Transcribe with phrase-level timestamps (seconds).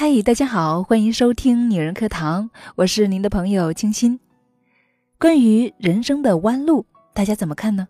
[0.00, 4.18] 嗨，大家好，欢迎收听女人课堂，我是您的朋友清新。
[5.18, 7.86] 关于人生的弯路，大家怎么看呢？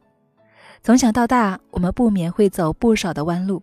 [0.83, 3.63] 从小到大，我们不免会走不少的弯路。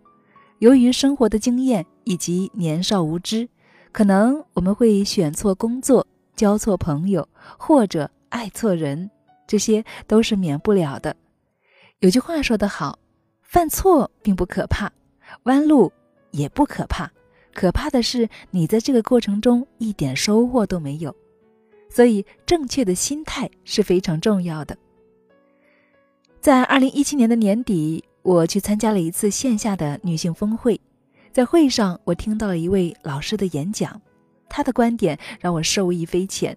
[0.59, 3.49] 由于生活的经验以及年少无知，
[3.91, 7.27] 可能我们会选错工作、交错朋友，
[7.57, 9.11] 或者爱错人，
[9.45, 11.13] 这些都是免不了的。
[11.99, 12.97] 有句话说得好，
[13.41, 14.89] 犯错并不可怕，
[15.43, 15.91] 弯路
[16.31, 17.11] 也不可怕。
[17.57, 21.15] 可怕的是，你在这个过程中一点收获都没有，
[21.89, 24.77] 所以正确的心态是非常重要的。
[26.39, 30.79] 在二零一七年的年底，我去参加了一次线下的女性峰会，
[31.31, 33.99] 在会上，我听到了一位老师的演讲，
[34.47, 36.55] 他的观点让我受益匪浅，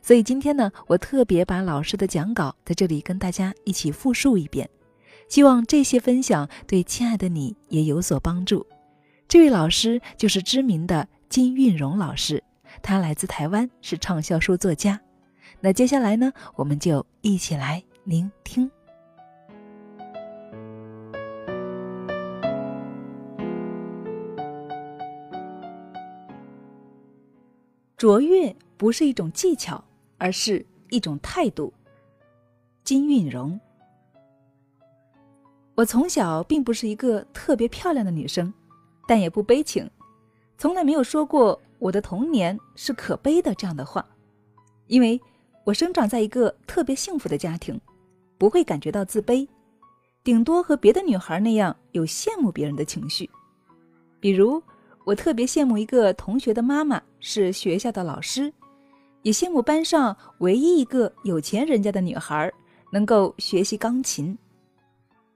[0.00, 4.70] 所以今天呢，我特别把老师的讲稿在这里跟大家一起复述一遍，
[5.28, 8.64] 希望这些分享对亲爱的你也有所帮助。
[9.36, 12.42] 这位老师就是知名的金韵荣老师，
[12.82, 14.98] 他来自台湾，是畅销书作家。
[15.60, 18.70] 那接下来呢，我们就一起来聆听。
[27.98, 29.84] 卓越不是一种技巧，
[30.16, 31.70] 而是一种态度。
[32.84, 33.60] 金韵荣，
[35.74, 38.50] 我从小并不是一个特别漂亮的女生。
[39.06, 39.88] 但也不悲情，
[40.58, 44.04] 从来没有说过我的童年是可悲的这样的话，
[44.88, 45.20] 因为
[45.64, 47.80] 我生长在一个特别幸福的家庭，
[48.36, 49.46] 不会感觉到自卑，
[50.24, 53.30] 顶多和别的女孩那样有羡慕别人的情绪。
[54.18, 54.60] 比如，
[55.04, 58.52] 我特别羡慕一个同学的妈妈是学校的老师，
[59.22, 62.52] 也羡慕班上唯一一个有钱人家的女孩
[62.90, 64.36] 能够学习钢琴。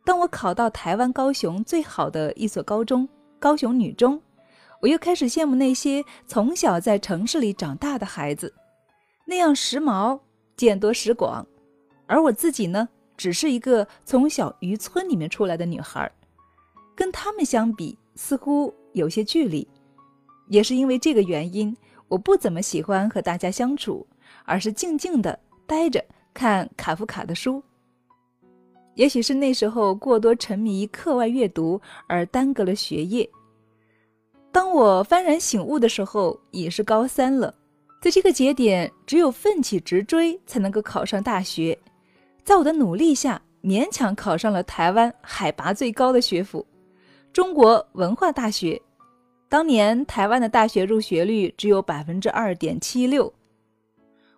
[0.04, 3.08] 当我考到台湾高雄最好的一所高中。
[3.40, 4.20] 高雄女中，
[4.80, 8.52] 我又开始羡慕那些从小在城市里长大的孩子，
[9.24, 10.20] 那样时髦、
[10.58, 11.44] 见多识广，
[12.06, 16.08] 而我自己呢，只是一个从小渔村里面出来的女孩，
[16.94, 19.66] 跟他们相比，似乎有些距离。
[20.48, 21.74] 也是因为这个原因，
[22.08, 24.06] 我不怎么喜欢和大家相处，
[24.44, 26.04] 而是静静的待着
[26.34, 27.62] 看卡夫卡的书。
[28.96, 33.26] 也许是那时候过多沉迷课外阅读而耽搁了学业。
[34.52, 37.54] 当我幡然醒悟的时候，已是高三了。
[38.00, 41.78] 在这个节点，只有奋起直追才能够考上大学。
[42.42, 46.66] 在我的努力下，勉强考上了台湾海拔最高的学府——
[47.32, 48.80] 中国文化大学。
[49.48, 53.32] 当年台湾的大学入学率只有百分之二点七六。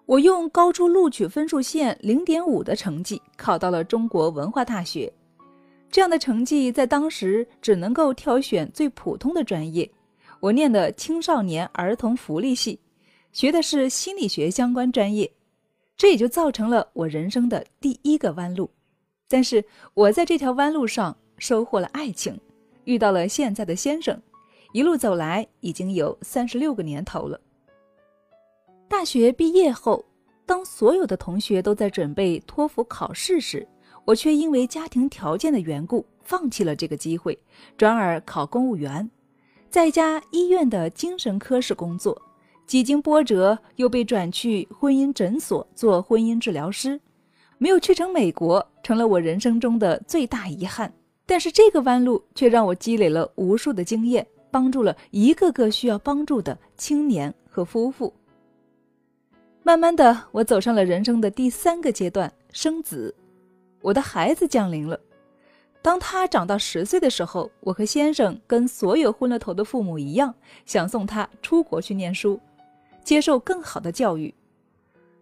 [0.05, 5.11] 我用高出录取分数线零点五的成绩考到了中国文化大学，
[5.91, 9.89] 这样的成绩在当时只能够挑选最普通的专业。
[10.43, 12.77] 我念的青少年儿童福利系，
[13.31, 15.33] 学的是心理学相关专业，
[15.97, 18.69] 这也就造成了我人生的第一个弯路。
[19.29, 19.65] 但是
[19.95, 22.37] 我在这条弯路上收获了爱情，
[22.87, 24.21] 遇到了现在的先生，
[24.73, 27.41] 一路走来已经有三十六个年头了。
[28.89, 30.05] 大学毕业后，
[30.45, 33.65] 当所有的同学都在准备托福考试时，
[34.05, 37.39] 我却因为家庭条件的缘故放弃了这个机会，
[37.77, 39.09] 转而考公务员，
[39.73, 42.21] 在家医院的精神科室工作。
[42.67, 47.01] 几经波折，又被转去婚姻诊所做婚姻治疗师，
[47.57, 50.93] 没有去成美国，成了我人生中的最大遗憾。
[51.25, 58.13] 但是这个弯路却让我积累了无数的经验，帮助了一个个需要帮助的青年和夫妇。
[59.63, 63.15] 慢慢的，我走上了人生的第三个阶段——生子。
[63.81, 65.01] 我的孩子降临了。
[65.83, 70.33] 当他长到十岁的时候，我和先生跟所有昏了头的父母一样，
[70.65, 72.39] 想送他出国去念书，
[73.03, 74.33] 接受更好的教育。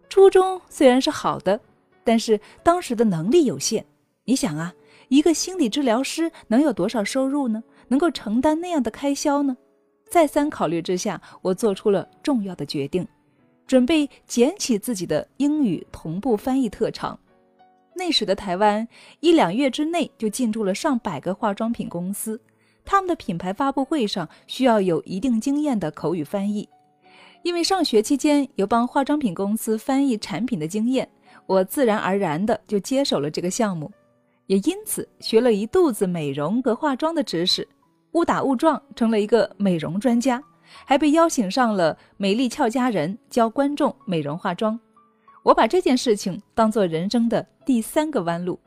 [0.07, 1.59] 初衷虽然是好的，
[2.03, 3.83] 但是当时的能力有限。
[4.23, 4.71] 你想啊，
[5.07, 7.63] 一个心理治疗师能有多少收入呢？
[7.87, 9.57] 能够承担那样的开销呢？
[10.09, 13.07] 再三考虑之下，我做出了重要的决定。
[13.65, 17.17] 准备捡起自己的英语同步翻译特长。
[17.93, 18.87] 那时的台湾，
[19.19, 22.41] 一两月之内就进驻了上百个化妆品公司，
[22.83, 26.67] 他们的品牌发布会上需要有一定经验的口语翻译。
[27.43, 31.07] 因为上学期间有帮化妆品公司翻译产品的经验，
[31.45, 33.91] 我自然而然的就接手了这个项目，
[34.47, 37.67] 也因此学了一肚子美容和化妆的知识，
[38.13, 40.41] 误打误撞成了一个美容专家。
[40.85, 44.79] 还被邀请上了《美丽俏佳人》，教观众美容化妆。
[45.43, 48.59] 我把这件事情当做人生的第三个弯路，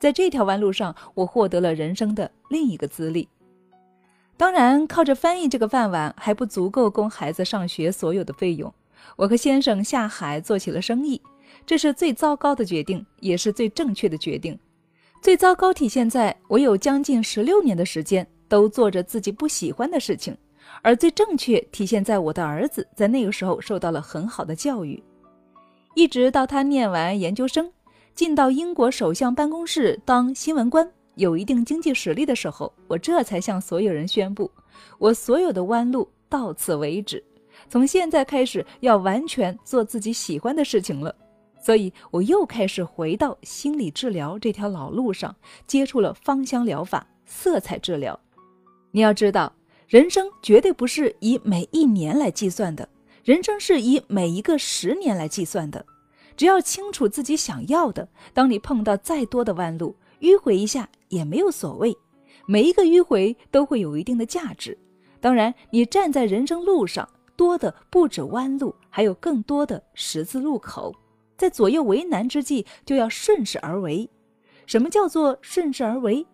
[0.00, 3.28] 在这条弯路上，我获得了人生的另一个资历。
[4.36, 8.72] 当然，靠着翻译这个饭碗还不足够供孩子上学所有的费用。
[9.16, 11.20] 我和先生下海做起了生意，
[11.66, 14.58] 这是最糟糕的决定，也是最正确的决定。
[15.20, 20.36] 最糟糕体现在我有将近十六年的时间都做着自己不喜欢的事情，
[20.80, 25.00] 而最正确体现在我的儿子在那个时候受到了很好的教育，
[25.94, 27.70] 一直到他念完研究生，
[28.14, 30.90] 进到英国首相办公室当新闻官。
[31.16, 34.50] 有一定经济实力的时候，我这才向所有人宣布，
[34.98, 37.22] 我所有的弯路到此为止，
[37.68, 41.14] 从现在开始要完全做自己喜欢的事情了。
[41.60, 45.36] 所以，我又开始回到心理治疗这条老路上，
[45.66, 48.18] 接触了芳香疗法、色彩治疗。
[48.90, 49.52] 你要知道，
[49.86, 52.88] 人生绝对不是以每一年来计算的，
[53.24, 55.84] 人生是以每一个十年来计算的。
[56.36, 60.88] 只要清楚自己想要的，当你碰到再多的弯路，迂回一下。
[61.12, 61.94] 也没有所谓，
[62.46, 64.76] 每一个迂回都会有一定的价值。
[65.20, 70.94] 当然，你站在人生路上，多的不止弯路，还有更多的十字路口。
[71.36, 74.08] 在左右为难之际，就要顺势而为。
[74.64, 76.26] 什么叫做顺势而为？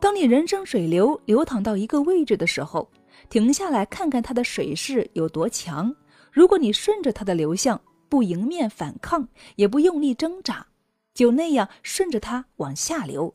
[0.00, 2.90] 当你人生水流流淌到一个位置的时候，
[3.28, 5.94] 停下来看看它的水势有多强。
[6.32, 10.66] 如果你顺着它的流向，不迎面反抗，也不用力挣扎，
[11.12, 13.34] 就那样顺着它往下流。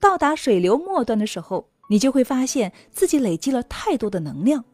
[0.00, 4.64] 到达水流末端的时候，你就会发现自己累积了太多的能量。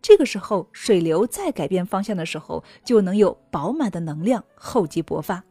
[0.00, 5.44] 这个时候，水流再改变方向的时候，就能有饱满的能量厚积薄发。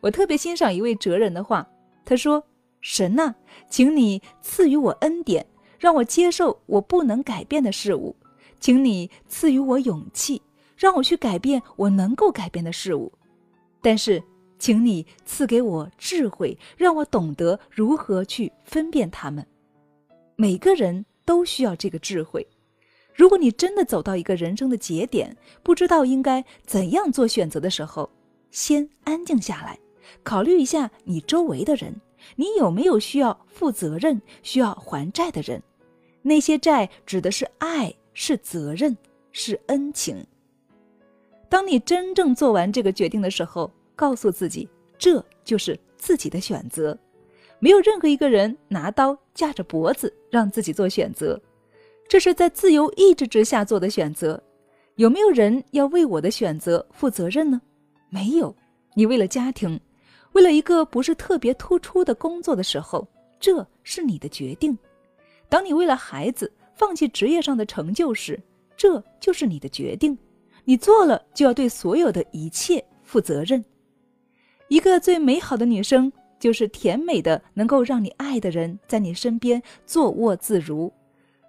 [0.00, 1.66] 我特别欣赏一位哲人的话，
[2.04, 2.44] 他说
[2.82, 3.34] ：“神呐，
[3.68, 5.44] 请你赐予我恩典，
[5.78, 8.14] 让我接受我不能改变的事物；
[8.60, 10.40] 请你赐予我勇气，
[10.76, 13.12] 让我去改变我能够改变的事物。
[13.80, 14.22] 但是。”
[14.58, 19.46] 请你赐给我智慧，让我懂得如何去分辨他们。
[20.34, 22.44] 每个人都需要这个智慧。
[23.14, 28.08] 如果你真的走到一个人生的节点，不知道应该怎样做选择的时候，
[28.50, 29.78] 先安静下来，
[30.22, 31.94] 考虑一下你周围的人，
[32.34, 35.62] 你有没有需要负责任、需要还债的人？
[36.22, 38.96] 那些债指的是爱，是责任，
[39.30, 40.26] 是恩情。
[41.50, 43.70] 当你真正做完这个决定的时候。
[43.98, 44.68] 告诉自己，
[44.98, 46.94] 这就是自己的选择，
[47.58, 51.40] 没有任何一个人拿刀架着脖子让自己做选择，
[52.06, 54.38] 这是在自由意志之下做的选择。
[54.96, 57.58] 有没有人要为我的选择负责任呢？
[58.10, 58.54] 没有。
[58.92, 59.80] 你为了家庭，
[60.32, 63.08] 为了一个不是特别突出的工作的时候，
[63.40, 64.76] 这是你的决定；
[65.48, 68.38] 当你为了孩子放弃职业上的成就时，
[68.76, 70.16] 这就是你的决定。
[70.64, 73.64] 你做了，就要对所有的一切负责任。
[74.68, 80.92] 一个最美好的女生，就是甜美的，能够让你爱的人在你身边坐卧自如。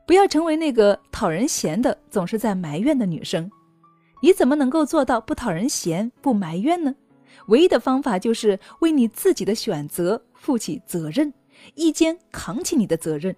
[0.06, 3.50] 不要成为那个讨人嫌的，总是在埋怨的女生。
[4.22, 6.96] 你怎么能够做到不讨人嫌、不埋怨呢？
[7.48, 11.34] 唯一的方法就是为你自己的选择负起责任，
[11.76, 13.36] 一肩扛起你的责任，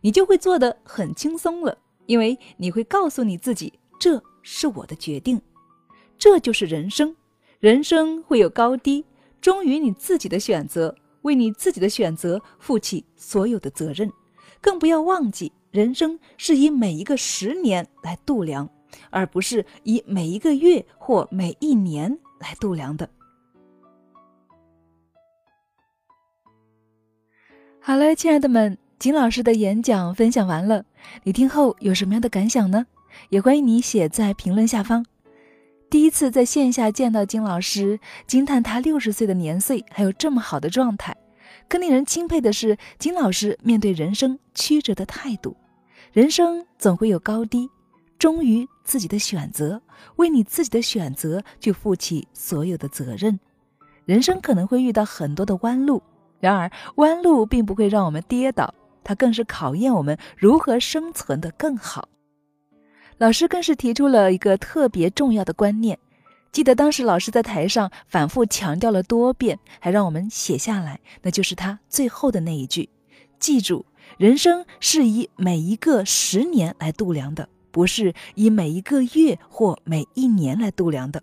[0.00, 1.76] 你就会做得很轻松了。
[2.06, 5.40] 因为你会告诉你自己，这是我的决定，
[6.16, 7.14] 这就是人生。
[7.58, 9.04] 人生会有高低。
[9.40, 14.10] 忠于你自己的选择，为你自己的选择负起所有的责任，
[14.60, 18.68] 更不要忘记，人生是以每一个十年来度量，
[19.10, 23.08] 而不是以每一个月或每一年来度量的。
[27.80, 30.82] 好了，亲爱的们，金老师的演讲分享完了，
[31.22, 32.86] 你听后有什么样的感想呢？
[33.28, 35.04] 也欢迎你写在评论下方。
[35.90, 41.14] 第一次在线下见到金老师，惊叹他六十岁的年岁还有这么好的状态。
[41.68, 45.54] 更令人钦佩的是，金老师面对人生曲折的态度。
[46.12, 47.68] 人生总会有高低，
[48.18, 49.82] 忠于自己的选择，
[50.16, 53.38] 为你自己的选择去负起所有的责任。
[54.06, 56.02] 人生可能会遇到很多的弯路，
[56.40, 58.72] 然而弯路并不会让我们跌倒，
[59.06, 62.08] 它更是考验我们如何生存的更好。
[63.18, 65.96] 老师更是提出了一个特别重要的观念，
[66.50, 72.88] 记得当时老师在台上反复强调了多遍，还让我们写下来，那就是他最后的那一句：
[73.38, 73.86] 记住，
[74.18, 81.22] 人生是以每一个十年来度量的，不是以每一个月或每一年来度量的。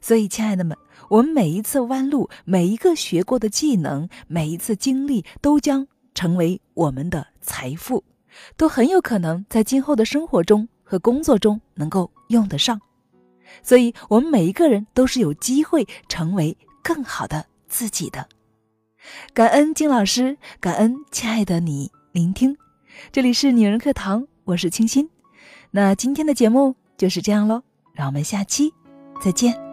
[0.00, 0.76] 所以，亲爱的们，
[1.08, 8.02] 我们每一次弯路，每一个学过的技能，每一次经历，都将成为我们的财富，
[8.56, 10.68] 都很有可能在今后的生活中。
[10.88, 12.80] 和工作中能够用得上，
[13.60, 18.28] 所以我们每一个人都是有机会成为更好的自己的。
[19.34, 22.56] 感恩金老师，感恩亲爱的你聆听，
[23.10, 25.10] 这里是女人课堂，我是清新。
[25.72, 28.72] 那今天的节目就是这样喽，让我们下期
[29.20, 29.65] 再见。